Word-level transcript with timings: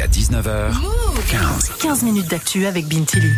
Jusqu'à 0.00 0.40
19h, 0.40 0.72
15. 1.30 1.72
15 1.82 2.02
minutes 2.04 2.30
d'actu 2.30 2.64
avec 2.64 2.88
Bintili. 2.88 3.28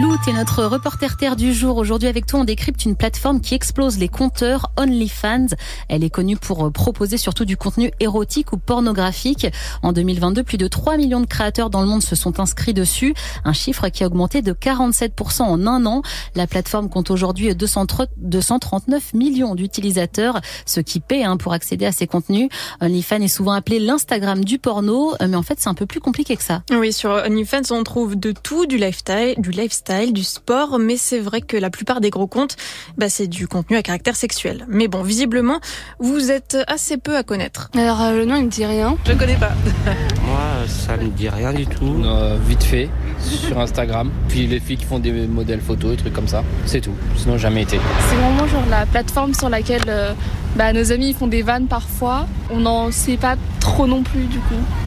Lou, 0.00 0.16
t'es 0.24 0.32
notre 0.32 0.64
reporter 0.64 1.16
terre 1.16 1.34
du 1.34 1.52
jour. 1.52 1.76
Aujourd'hui, 1.78 2.08
avec 2.08 2.26
toi, 2.26 2.40
on 2.40 2.44
décrypte 2.44 2.84
une 2.84 2.94
plateforme 2.94 3.40
qui 3.40 3.54
explose 3.54 3.98
les 3.98 4.08
compteurs 4.08 4.70
OnlyFans. 4.76 5.48
Elle 5.88 6.04
est 6.04 6.10
connue 6.10 6.36
pour 6.36 6.70
proposer 6.70 7.16
surtout 7.16 7.44
du 7.44 7.56
contenu 7.56 7.90
érotique 7.98 8.52
ou 8.52 8.56
pornographique. 8.56 9.48
En 9.82 9.92
2022, 9.92 10.44
plus 10.44 10.58
de 10.58 10.68
3 10.68 10.96
millions 10.96 11.20
de 11.20 11.26
créateurs 11.26 11.70
dans 11.70 11.80
le 11.80 11.88
monde 11.88 12.02
se 12.02 12.14
sont 12.14 12.38
inscrits 12.38 12.74
dessus. 12.74 13.14
Un 13.44 13.52
chiffre 13.52 13.88
qui 13.88 14.04
a 14.04 14.06
augmenté 14.06 14.42
de 14.42 14.52
47% 14.52 15.42
en 15.42 15.66
un 15.66 15.86
an. 15.86 16.02
La 16.36 16.46
plateforme 16.46 16.88
compte 16.88 17.10
aujourd'hui 17.10 17.52
239 17.54 19.14
millions 19.14 19.56
d'utilisateurs, 19.56 20.40
ce 20.66 20.80
qui 20.80 21.00
paie 21.00 21.24
hein, 21.24 21.36
pour 21.36 21.52
accéder 21.52 21.84
à 21.84 21.92
ces 21.92 22.06
contenus. 22.06 22.48
OnlyFans 22.80 23.22
est 23.22 23.28
souvent 23.28 23.52
appelé 23.52 23.80
l'Instagram 23.80 24.44
du 24.44 24.58
porno, 24.58 25.14
euh, 25.20 25.26
mais 25.28 25.36
en 25.36 25.42
fait, 25.42 25.58
c'est 25.58 25.68
un 25.68 25.74
peu 25.74 25.86
plus 25.86 25.98
compliqué 25.98 26.11
que 26.12 26.42
ça. 26.42 26.62
Oui, 26.70 26.92
sur 26.92 27.10
OnlyFans, 27.10 27.70
on 27.70 27.82
trouve 27.82 28.16
de 28.16 28.32
tout, 28.32 28.66
du 28.66 28.76
lifestyle, 28.76 29.34
du 29.38 29.50
lifestyle, 29.50 30.12
du 30.12 30.22
sport, 30.22 30.78
mais 30.78 30.96
c'est 30.96 31.18
vrai 31.18 31.40
que 31.40 31.56
la 31.56 31.70
plupart 31.70 32.00
des 32.00 32.10
gros 32.10 32.26
comptes, 32.26 32.56
bah, 32.96 33.08
c'est 33.08 33.26
du 33.26 33.48
contenu 33.48 33.76
à 33.76 33.82
caractère 33.82 34.16
sexuel. 34.16 34.66
Mais 34.68 34.88
bon, 34.88 35.02
visiblement, 35.02 35.60
vous 35.98 36.30
êtes 36.30 36.56
assez 36.66 36.96
peu 36.96 37.16
à 37.16 37.22
connaître. 37.22 37.70
Alors, 37.74 38.00
euh, 38.02 38.18
le 38.18 38.24
nom, 38.24 38.36
il 38.36 38.44
me 38.44 38.50
dit 38.50 38.64
rien. 38.64 38.96
Je 39.06 39.12
connais 39.12 39.36
pas. 39.36 39.52
Moi, 40.26 40.66
ça 40.66 40.96
me 40.96 41.08
dit 41.08 41.28
rien 41.28 41.52
du 41.52 41.66
tout. 41.66 42.02
Euh, 42.04 42.36
vite 42.46 42.62
fait, 42.62 42.88
sur 43.18 43.58
Instagram. 43.58 44.10
Puis 44.28 44.46
les 44.46 44.60
filles 44.60 44.76
qui 44.76 44.84
font 44.84 44.98
des 44.98 45.12
modèles 45.26 45.60
photos, 45.60 45.92
des 45.92 45.96
trucs 45.96 46.14
comme 46.14 46.28
ça. 46.28 46.44
C'est 46.66 46.80
tout. 46.80 46.94
Sinon, 47.16 47.38
jamais 47.38 47.62
été. 47.62 47.78
C'est 48.08 48.16
vraiment 48.16 48.46
genre 48.46 48.64
la 48.70 48.86
plateforme 48.86 49.34
sur 49.34 49.48
laquelle 49.48 49.82
euh, 49.88 50.12
bah, 50.56 50.72
nos 50.72 50.92
amis 50.92 51.14
font 51.14 51.26
des 51.26 51.42
vannes 51.42 51.66
parfois. 51.66 52.26
On 52.50 52.60
n'en 52.60 52.90
sait 52.90 53.16
pas 53.16 53.36
trop 53.60 53.86
non 53.86 54.02
plus 54.02 54.24
du 54.24 54.38
coup. 54.38 54.81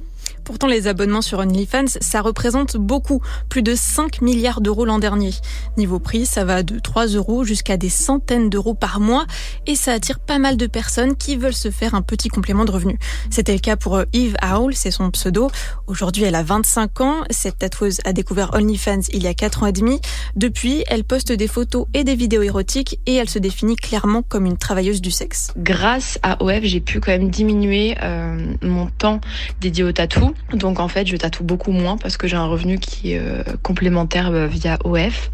Pourtant, 0.46 0.68
les 0.68 0.88
abonnements 0.88 1.24
sur 1.24 1.40
OnlyFans, 1.40 1.98
ça 2.00 2.22
représente 2.22 2.78
beaucoup, 2.78 3.20
plus 3.50 3.64
de 3.64 3.74
5 3.74 4.22
milliards 4.22 4.62
d'euros 4.62 4.86
l'an 4.86 5.00
dernier. 5.00 5.32
Niveau 5.76 5.98
prix, 5.98 6.28
ça 6.28 6.46
va 6.46 6.62
de 6.62 6.78
3 6.78 7.08
euros 7.08 7.44
jusqu'à 7.44 7.78
des 7.78 7.90
centaines 7.90 8.52
d'euros 8.52 8.76
par 8.76 9.00
mois 9.00 9.26
et 9.66 9.76
ça 9.76 9.94
attire 9.94 10.20
pas 10.20 10.38
mal 10.38 10.56
de 10.56 10.68
personnes 10.68 11.16
qui 11.16 11.36
veulent 11.36 11.56
se 11.56 11.72
faire 11.72 11.96
un 11.96 12.04
petit 12.04 12.30
complément 12.30 12.64
de 12.64 12.72
revenu. 12.72 13.00
C'était 13.32 13.54
le 13.54 13.60
cas 13.60 13.76
pour 13.76 14.00
Eve 14.14 14.36
Owl, 14.44 14.76
c'est 14.76 14.92
son 14.92 15.10
pseudo. 15.10 15.50
Aujourd'hui, 15.88 16.24
elle 16.24 16.36
a 16.36 16.44
25 16.44 17.02
ans. 17.02 17.24
Cette 17.32 17.58
tatoueuse 17.58 17.98
a 18.06 18.14
découvert 18.14 18.54
OnlyFans 18.54 19.02
il 19.14 19.24
y 19.24 19.28
a 19.28 19.34
4 19.34 19.64
ans 19.64 19.66
et 19.66 19.72
demi. 19.72 20.00
Depuis, 20.36 20.84
elle 20.88 21.04
poste 21.04 21.32
des 21.32 21.48
photos 21.48 21.88
et 21.96 22.04
des 22.04 22.16
vidéos 22.16 22.44
érotiques 22.44 23.00
et 23.08 23.16
elle 23.16 23.30
se 23.30 23.40
définit 23.40 23.78
clairement 23.78 24.22
comme 24.22 24.46
une 24.46 24.58
travailleuse 24.58 25.02
du 25.02 25.10
sexe. 25.10 25.52
Grâce 25.58 26.20
à 26.22 26.44
OF, 26.44 26.62
j'ai 26.62 26.82
pu 26.82 27.00
quand 27.00 27.12
même 27.12 27.32
diminuer 27.32 27.96
euh, 28.04 28.54
mon 28.62 28.86
temps 28.88 29.20
dédié 29.60 29.84
au 29.84 29.92
tatou. 29.92 30.35
Donc 30.54 30.80
en 30.80 30.88
fait, 30.88 31.08
je 31.08 31.16
tatoue 31.16 31.44
beaucoup 31.44 31.72
moins 31.72 31.98
parce 31.98 32.18
que 32.18 32.28
j'ai 32.28 32.38
un 32.38 32.46
revenu 32.46 32.78
qui 32.78 33.14
est 33.14 33.20
euh, 33.20 33.44
complémentaire 33.64 34.32
euh, 34.32 34.48
via 34.48 34.78
OF. 34.84 35.32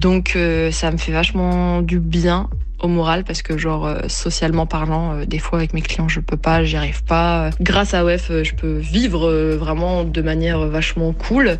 Donc 0.00 0.32
euh, 0.36 0.70
ça 0.70 0.90
me 0.90 0.96
fait 0.96 1.12
vachement 1.12 1.82
du 1.82 2.00
bien 2.00 2.48
au 2.80 2.86
moral 2.86 3.24
parce 3.24 3.42
que 3.42 3.58
genre 3.58 3.92
socialement 4.06 4.64
parlant 4.64 5.24
des 5.24 5.40
fois 5.40 5.58
avec 5.58 5.74
mes 5.74 5.82
clients 5.82 6.08
je 6.08 6.20
peux 6.20 6.36
pas 6.36 6.62
j'y 6.62 6.76
arrive 6.76 7.02
pas. 7.02 7.50
Grâce 7.60 7.92
à 7.92 8.04
OF 8.04 8.30
je 8.44 8.54
peux 8.54 8.76
vivre 8.76 9.28
vraiment 9.56 10.04
de 10.04 10.22
manière 10.22 10.60
vachement 10.68 11.12
cool. 11.12 11.58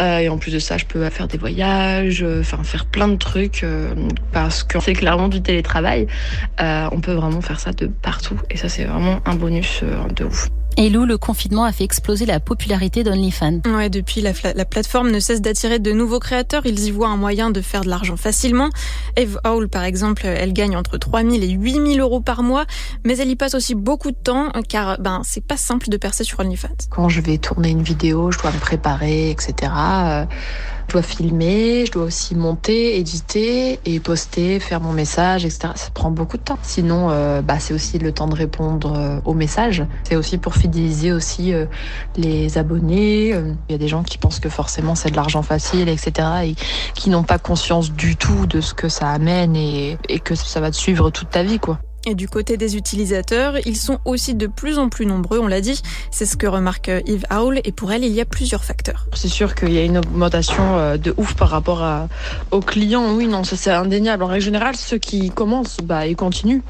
Et 0.00 0.28
en 0.28 0.36
plus 0.36 0.52
de 0.52 0.58
ça 0.58 0.76
je 0.76 0.84
peux 0.84 1.08
faire 1.10 1.28
des 1.28 1.38
voyages 1.38 2.26
enfin 2.40 2.64
faire 2.64 2.86
plein 2.86 3.06
de 3.06 3.14
trucs 3.14 3.64
parce 4.32 4.64
que 4.64 4.80
c'est 4.80 4.94
clairement 4.94 5.28
du 5.28 5.42
télétravail. 5.42 6.08
On 6.58 7.00
peut 7.00 7.14
vraiment 7.14 7.40
faire 7.40 7.60
ça 7.60 7.70
de 7.70 7.86
partout. 7.86 8.40
Et 8.50 8.56
ça 8.56 8.68
c'est 8.68 8.82
vraiment 8.82 9.20
un 9.26 9.36
bonus 9.36 9.84
de 10.16 10.24
ouf 10.24 10.48
et 10.78 10.90
Lou, 10.90 11.06
le 11.06 11.18
confinement 11.18 11.64
a 11.64 11.72
fait 11.72 11.82
exploser 11.82 12.24
la 12.24 12.38
popularité 12.38 13.02
d'OnlyFans. 13.02 13.62
Ouais, 13.66 13.90
depuis 13.90 14.20
la, 14.20 14.30
la, 14.54 14.64
plateforme 14.64 15.10
ne 15.10 15.18
cesse 15.18 15.40
d'attirer 15.40 15.80
de 15.80 15.90
nouveaux 15.90 16.20
créateurs. 16.20 16.66
Ils 16.66 16.78
y 16.84 16.92
voient 16.92 17.08
un 17.08 17.16
moyen 17.16 17.50
de 17.50 17.60
faire 17.60 17.80
de 17.80 17.88
l'argent 17.88 18.16
facilement. 18.16 18.70
Eve 19.16 19.40
Hall, 19.44 19.68
par 19.68 19.82
exemple, 19.82 20.24
elle 20.24 20.52
gagne 20.52 20.76
entre 20.76 20.96
3000 20.96 21.42
et 21.42 21.48
8000 21.48 21.98
euros 22.00 22.20
par 22.20 22.44
mois, 22.44 22.64
mais 23.04 23.18
elle 23.18 23.28
y 23.28 23.34
passe 23.34 23.54
aussi 23.54 23.74
beaucoup 23.74 24.12
de 24.12 24.16
temps 24.16 24.52
car 24.68 25.00
ben 25.00 25.22
c'est 25.24 25.44
pas 25.44 25.56
simple 25.56 25.88
de 25.88 25.96
percer 25.96 26.22
sur 26.22 26.38
OnlyFans. 26.38 26.68
Quand 26.90 27.08
je 27.08 27.22
vais 27.22 27.38
tourner 27.38 27.70
une 27.70 27.82
vidéo, 27.82 28.30
je 28.30 28.38
dois 28.38 28.52
me 28.52 28.60
préparer, 28.60 29.30
etc. 29.30 29.72
Je 30.88 30.94
dois 30.94 31.02
filmer, 31.02 31.84
je 31.84 31.92
dois 31.92 32.04
aussi 32.04 32.34
monter, 32.34 32.96
éditer 32.96 33.78
et 33.84 34.00
poster, 34.00 34.58
faire 34.58 34.80
mon 34.80 34.92
message, 34.92 35.44
etc. 35.44 35.68
Ça 35.74 35.90
prend 35.92 36.10
beaucoup 36.10 36.38
de 36.38 36.42
temps. 36.42 36.58
Sinon, 36.62 37.10
euh, 37.10 37.42
bah, 37.42 37.58
c'est 37.58 37.74
aussi 37.74 37.98
le 37.98 38.10
temps 38.10 38.26
de 38.26 38.34
répondre 38.34 38.94
euh, 38.96 39.20
aux 39.26 39.34
messages. 39.34 39.84
C'est 40.04 40.16
aussi 40.16 40.38
pour 40.38 40.54
fidéliser 40.54 41.12
aussi 41.12 41.52
euh, 41.52 41.66
les 42.16 42.56
abonnés. 42.56 43.28
Il 43.28 43.72
y 43.72 43.74
a 43.74 43.78
des 43.78 43.88
gens 43.88 44.02
qui 44.02 44.16
pensent 44.16 44.40
que 44.40 44.48
forcément 44.48 44.94
c'est 44.94 45.10
de 45.10 45.16
l'argent 45.16 45.42
facile, 45.42 45.90
etc. 45.90 46.28
et 46.44 46.54
qui 46.94 47.10
n'ont 47.10 47.22
pas 47.22 47.38
conscience 47.38 47.92
du 47.92 48.16
tout 48.16 48.46
de 48.46 48.62
ce 48.62 48.72
que 48.72 48.88
ça 48.88 49.10
amène 49.10 49.56
et, 49.56 49.98
et 50.08 50.20
que 50.20 50.34
ça 50.34 50.60
va 50.60 50.70
te 50.70 50.76
suivre 50.76 51.10
toute 51.10 51.28
ta 51.28 51.42
vie, 51.42 51.58
quoi. 51.58 51.78
Et 52.08 52.14
du 52.14 52.26
côté 52.26 52.56
des 52.56 52.74
utilisateurs, 52.74 53.58
ils 53.66 53.76
sont 53.76 53.98
aussi 54.06 54.34
de 54.34 54.46
plus 54.46 54.78
en 54.78 54.88
plus 54.88 55.04
nombreux, 55.04 55.38
on 55.40 55.46
l'a 55.46 55.60
dit. 55.60 55.82
C'est 56.10 56.24
ce 56.24 56.38
que 56.38 56.46
remarque 56.46 56.90
Yves 57.04 57.26
Aul. 57.30 57.60
Et 57.64 57.72
pour 57.72 57.92
elle, 57.92 58.02
il 58.02 58.12
y 58.12 58.22
a 58.22 58.24
plusieurs 58.24 58.64
facteurs. 58.64 59.06
C'est 59.12 59.28
sûr 59.28 59.54
qu'il 59.54 59.72
y 59.72 59.78
a 59.78 59.84
une 59.84 59.98
augmentation 59.98 60.78
euh, 60.78 60.96
de 60.96 61.12
ouf 61.18 61.34
par 61.34 61.50
rapport 61.50 61.82
à, 61.82 62.08
aux 62.50 62.60
clients. 62.60 63.14
Oui, 63.14 63.26
non, 63.26 63.44
ça 63.44 63.56
c'est 63.56 63.70
indéniable. 63.70 64.22
En 64.22 64.28
règle 64.28 64.42
générale, 64.42 64.74
ceux 64.74 64.96
qui 64.96 65.28
commencent, 65.30 65.76
bah, 65.82 66.06
ils 66.06 66.16
continuent. 66.16 66.62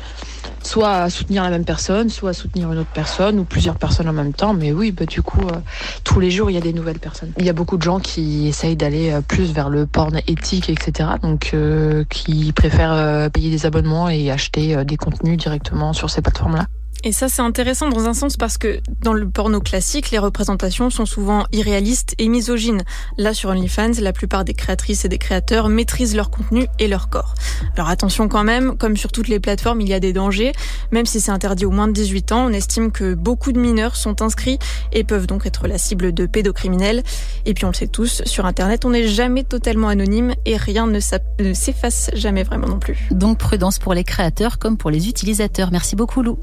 Soit 0.63 1.03
à 1.03 1.11
soutenir 1.11 1.43
la 1.43 1.51
même 1.51 1.65
personne, 1.65 2.09
soit 2.09 2.31
à 2.31 2.33
soutenir 2.33 2.73
une 2.73 2.79
autre 2.79 2.91
personne 2.93 3.39
ou 3.39 3.45
plusieurs 3.45 3.77
personnes 3.77 4.09
en 4.09 4.13
même 4.13 4.33
temps. 4.33 4.55
Mais 4.55 4.73
oui, 4.73 4.93
bah, 4.93 5.07
du 5.07 5.23
coup, 5.23 5.47
euh, 5.47 5.61
tous 6.05 6.21
les 6.21 6.31
jours, 6.31 6.51
il 6.51 6.55
y 6.55 6.57
a 6.57 6.61
des 6.61 6.73
nouvelles 6.73 6.99
personnes. 6.99 7.33
Il 7.39 7.45
y 7.45 7.49
a 7.49 7.53
beaucoup 7.53 7.77
de 7.77 7.83
gens 7.83 8.01
qui 8.01 8.49
essayent 8.49 8.77
d'aller 8.77 9.13
euh, 9.13 9.21
plus 9.21 9.53
vers 9.53 9.71
le 9.71 9.87
porn 9.87 10.21
éthique, 10.27 10.69
etc. 10.69 11.11
Donc, 11.23 11.51
euh, 11.55 12.05
qui 12.11 12.53
préfèrent 12.53 13.31
payer 13.31 13.51
des 13.51 13.67
abonnements 13.67 14.09
et 14.09 14.31
acheter 14.31 14.85
des 14.85 14.97
contenus 14.97 15.37
directement 15.37 15.93
sur 15.93 16.11
ces 16.11 16.23
plateformes-là. 16.23 16.67
Et 17.05 17.13
ça, 17.13 17.29
c'est 17.29 17.43
intéressant 17.43 17.89
dans 17.89 18.07
un 18.07 18.15
sens 18.15 18.37
parce 18.37 18.59
que 18.59 18.81
dans 19.03 19.13
le 19.13 19.31
porno 19.31 19.61
classique, 19.61 20.11
les 20.11 20.19
représentations 20.19 20.91
sont 20.91 21.07
souvent 21.07 21.45
irréalistes 21.53 22.17
et 22.19 22.29
misogynes. 22.29 22.83
Là, 23.17 23.35
sur 23.35 23.51
OnlyFans, 23.51 24.01
la 24.01 24.13
plupart 24.13 24.45
des 24.45 24.53
créatrices 24.53 25.05
et 25.05 25.09
des 25.09 25.19
créateurs 25.19 25.69
maîtrisent 25.69 26.17
leur 26.17 26.29
contenu 26.29 26.67
et 26.81 26.89
leur 26.89 27.09
corps. 27.09 27.35
Alors 27.77 27.89
attention 27.89 28.27
quand 28.27 28.43
même, 28.43 28.77
comme 28.77 28.97
sur 28.97 29.13
toutes 29.13 29.29
les 29.29 29.39
plateformes, 29.39 29.81
il 29.81 29.89
y 29.89 29.95
a 29.95 30.01
des 30.01 30.13
dangers. 30.13 30.51
Même 30.91 31.07
si 31.07 31.21
c'est 31.21 31.31
interdit 31.31 31.67
aux 31.67 31.71
moins 31.71 31.87
de 31.87 31.93
18 31.93 32.33
ans, 32.33 32.47
on 32.47 32.53
estime 32.53 32.91
que 32.91 33.15
beaucoup 33.15 33.53
de 33.53 33.61
mineurs 33.61 33.95
sont 33.95 34.21
inscrits 34.21 34.59
et 34.93 35.05
peuvent 35.05 35.29
donc 35.29 35.47
être 35.47 35.69
la 35.69 35.79
cible 35.79 36.13
de 36.13 36.27
pédocriminels. 36.27 37.05
Et 37.47 37.55
puis 37.55 37.65
on 37.65 37.69
le 37.69 37.75
sait 37.75 37.87
tous, 37.87 38.23
sur 38.27 38.45
Internet, 38.45 38.85
on 38.85 38.91
n'est 38.91 39.07
jamais 39.07 39.45
totalement 39.45 39.89
anonyme 39.89 40.35
et 40.47 40.57
rien 40.57 40.89
ne 40.89 40.99
s'efface 40.99 42.11
jamais 42.15 42.43
vraiment 42.43 42.67
non 42.67 42.81
plus. 42.81 42.99
Donc 43.13 43.39
prudence 43.39 43.79
pour 43.79 43.95
les 43.95 44.03
créateurs 44.03 44.59
comme 44.59 44.77
pour 44.77 44.91
les 44.91 45.09
utilisateurs. 45.09 45.71
Merci 45.71 45.95
beaucoup 45.95 46.23
Lou. 46.23 46.37